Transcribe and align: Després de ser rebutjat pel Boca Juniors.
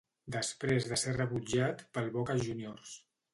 Després 0.35 0.87
de 0.91 0.97
ser 1.01 1.13
rebutjat 1.17 1.85
pel 1.99 2.09
Boca 2.17 2.39
Juniors. 2.49 2.97